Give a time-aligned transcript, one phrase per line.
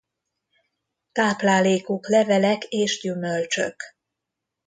[1.11, 3.83] Táplálékuk levelek és gyümölcsök.